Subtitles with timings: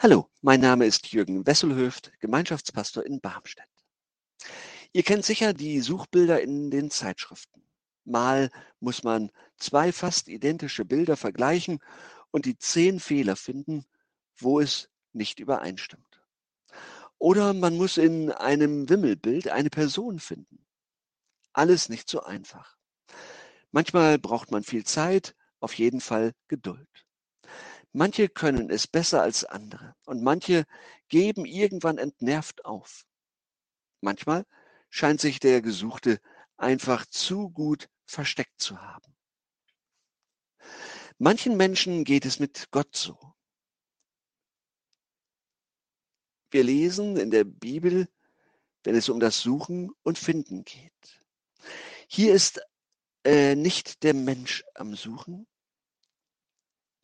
[0.00, 3.66] Hallo, mein Name ist Jürgen Wesselhöft, Gemeinschaftspastor in Barmstedt.
[4.92, 7.64] Ihr kennt sicher die Suchbilder in den Zeitschriften.
[8.04, 8.48] Mal
[8.78, 11.80] muss man zwei fast identische Bilder vergleichen
[12.30, 13.86] und die zehn Fehler finden,
[14.36, 16.22] wo es nicht übereinstimmt.
[17.18, 20.64] Oder man muss in einem Wimmelbild eine Person finden.
[21.52, 22.76] Alles nicht so einfach.
[23.72, 27.07] Manchmal braucht man viel Zeit, auf jeden Fall Geduld.
[27.92, 30.66] Manche können es besser als andere und manche
[31.08, 33.06] geben irgendwann entnervt auf.
[34.00, 34.46] Manchmal
[34.90, 36.20] scheint sich der Gesuchte
[36.56, 39.16] einfach zu gut versteckt zu haben.
[41.18, 43.18] Manchen Menschen geht es mit Gott so.
[46.50, 48.08] Wir lesen in der Bibel,
[48.84, 51.22] wenn es um das Suchen und Finden geht.
[52.06, 52.60] Hier ist
[53.24, 55.46] äh, nicht der Mensch am Suchen.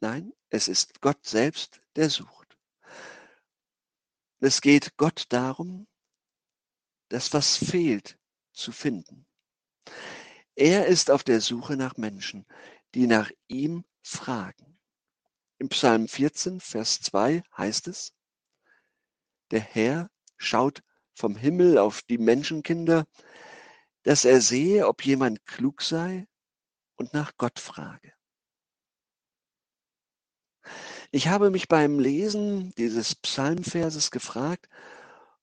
[0.00, 2.56] Nein, es ist Gott selbst, der sucht.
[4.40, 5.86] Es geht Gott darum,
[7.08, 8.18] das, was fehlt,
[8.52, 9.26] zu finden.
[10.54, 12.46] Er ist auf der Suche nach Menschen,
[12.94, 14.78] die nach ihm fragen.
[15.58, 18.12] Im Psalm 14, Vers 2 heißt es,
[19.50, 20.82] der Herr schaut
[21.14, 23.06] vom Himmel auf die Menschenkinder,
[24.02, 26.26] dass er sehe, ob jemand klug sei
[26.96, 28.12] und nach Gott frage.
[31.14, 34.68] Ich habe mich beim Lesen dieses Psalmverses gefragt,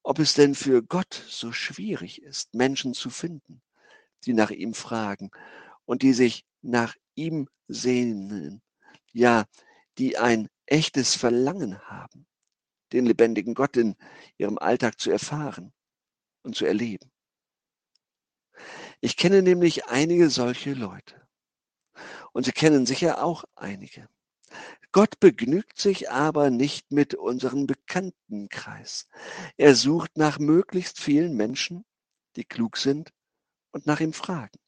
[0.03, 3.61] ob es denn für Gott so schwierig ist, Menschen zu finden,
[4.25, 5.31] die nach ihm fragen
[5.85, 8.61] und die sich nach ihm sehnen,
[9.13, 9.45] ja,
[9.97, 12.27] die ein echtes Verlangen haben,
[12.91, 13.95] den lebendigen Gott in
[14.37, 15.71] ihrem Alltag zu erfahren
[16.43, 17.09] und zu erleben.
[18.99, 21.25] Ich kenne nämlich einige solche Leute.
[22.33, 24.09] Und Sie kennen sicher auch einige.
[24.93, 29.07] Gott begnügt sich aber nicht mit unserem Bekanntenkreis.
[29.55, 31.85] Er sucht nach möglichst vielen Menschen,
[32.35, 33.13] die klug sind
[33.71, 34.59] und nach ihm fragen.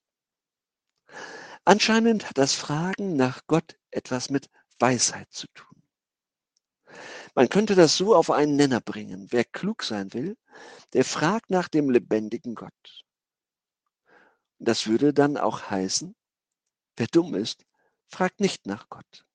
[1.66, 4.50] Anscheinend hat das Fragen nach Gott etwas mit
[4.80, 5.84] Weisheit zu tun.
[7.36, 9.28] Man könnte das so auf einen Nenner bringen.
[9.32, 10.38] Wer klug sein will,
[10.94, 13.06] der fragt nach dem lebendigen Gott.
[14.60, 16.16] Das würde dann auch heißen,
[16.96, 17.66] wer dumm ist,
[18.08, 19.26] fragt nicht nach Gott.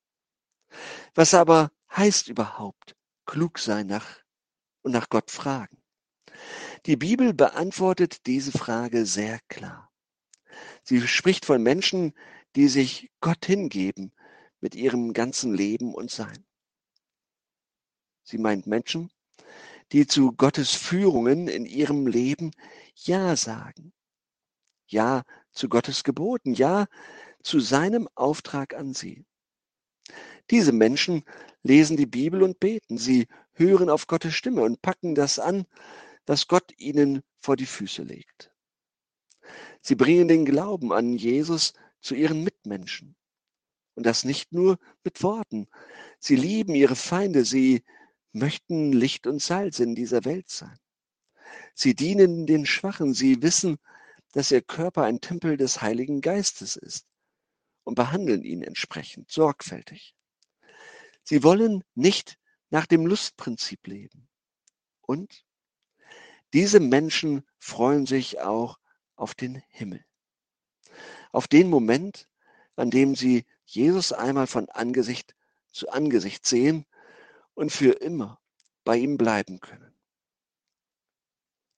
[1.15, 4.19] Was aber heißt überhaupt klug sein nach
[4.81, 5.81] und nach Gott fragen?
[6.85, 9.91] Die Bibel beantwortet diese Frage sehr klar.
[10.83, 12.13] Sie spricht von Menschen,
[12.55, 14.13] die sich Gott hingeben
[14.59, 16.45] mit ihrem ganzen Leben und Sein.
[18.23, 19.11] Sie meint Menschen,
[19.91, 22.51] die zu Gottes Führungen in ihrem Leben
[22.95, 23.93] Ja sagen.
[24.87, 26.87] Ja zu Gottes Geboten, ja
[27.43, 29.25] zu seinem Auftrag an sie.
[30.51, 31.23] Diese Menschen
[31.63, 32.97] lesen die Bibel und beten.
[32.97, 35.65] Sie hören auf Gottes Stimme und packen das an,
[36.25, 38.51] was Gott ihnen vor die Füße legt.
[39.81, 43.15] Sie bringen den Glauben an Jesus zu ihren Mitmenschen.
[43.95, 45.67] Und das nicht nur mit Worten.
[46.19, 47.45] Sie lieben ihre Feinde.
[47.45, 47.83] Sie
[48.31, 50.77] möchten Licht und Salz in dieser Welt sein.
[51.73, 53.13] Sie dienen den Schwachen.
[53.13, 53.77] Sie wissen,
[54.31, 57.05] dass ihr Körper ein Tempel des Heiligen Geistes ist
[57.83, 60.13] und behandeln ihn entsprechend sorgfältig.
[61.29, 62.39] Sie wollen nicht
[62.71, 64.27] nach dem Lustprinzip leben.
[65.01, 65.45] Und
[66.53, 68.79] diese Menschen freuen sich auch
[69.15, 70.03] auf den Himmel.
[71.31, 72.27] Auf den Moment,
[72.75, 75.35] an dem sie Jesus einmal von Angesicht
[75.69, 76.87] zu Angesicht sehen
[77.53, 78.41] und für immer
[78.83, 79.95] bei ihm bleiben können.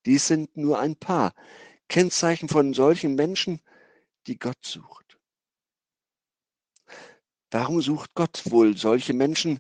[0.06, 1.34] Dies sind nur ein paar
[1.90, 3.60] Kennzeichen von solchen Menschen,
[4.28, 5.11] die Gott sucht.
[7.52, 9.60] Warum sucht Gott wohl solche Menschen,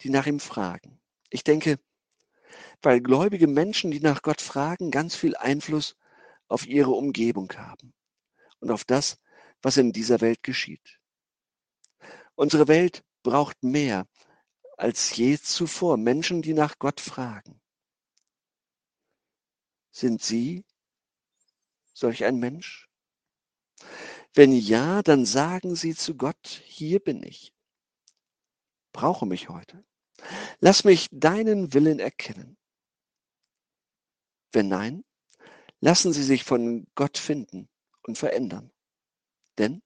[0.00, 0.98] die nach ihm fragen?
[1.28, 1.78] Ich denke,
[2.80, 5.96] weil gläubige Menschen, die nach Gott fragen, ganz viel Einfluss
[6.48, 7.92] auf ihre Umgebung haben
[8.60, 9.18] und auf das,
[9.60, 10.98] was in dieser Welt geschieht.
[12.34, 14.06] Unsere Welt braucht mehr
[14.78, 17.60] als je zuvor Menschen, die nach Gott fragen.
[19.90, 20.64] Sind Sie
[21.92, 22.85] solch ein Mensch?
[24.36, 27.54] Wenn ja, dann sagen Sie zu Gott, hier bin ich.
[28.92, 29.82] Brauche mich heute.
[30.60, 32.58] Lass mich deinen Willen erkennen.
[34.52, 35.04] Wenn nein,
[35.80, 37.70] lassen Sie sich von Gott finden
[38.02, 38.70] und verändern.
[39.56, 39.82] Denn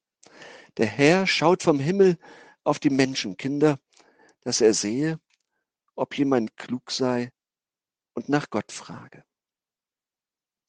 [0.78, 2.18] der Herr schaut vom Himmel
[2.64, 3.78] auf die Menschenkinder,
[4.40, 5.20] dass er sehe,
[5.94, 7.30] ob jemand klug sei
[8.14, 9.24] und nach Gott frage.